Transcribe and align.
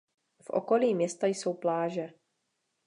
V 0.45 0.49
okolí 0.49 0.95
města 0.95 1.27
jsou 1.27 1.53
pláže. 1.53 2.13